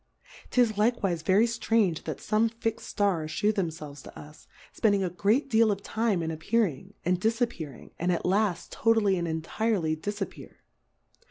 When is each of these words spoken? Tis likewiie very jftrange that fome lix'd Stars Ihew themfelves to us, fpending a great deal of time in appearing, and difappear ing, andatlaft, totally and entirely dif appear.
Tis 0.49 0.71
likewiie 0.77 1.21
very 1.21 1.45
jftrange 1.45 2.05
that 2.05 2.17
fome 2.17 2.51
lix'd 2.65 2.79
Stars 2.87 3.31
Ihew 3.33 3.53
themfelves 3.53 4.01
to 4.01 4.19
us, 4.19 4.47
fpending 4.75 5.05
a 5.05 5.11
great 5.11 5.47
deal 5.47 5.71
of 5.71 5.83
time 5.83 6.23
in 6.23 6.31
appearing, 6.31 6.95
and 7.05 7.21
difappear 7.21 7.77
ing, 7.79 7.91
andatlaft, 7.99 8.71
totally 8.71 9.15
and 9.15 9.27
entirely 9.27 9.95
dif 9.95 10.19
appear. 10.19 10.61